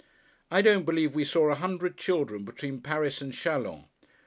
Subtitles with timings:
[0.49, 3.85] I don't believe we saw a hundred children between Paris and Chalons.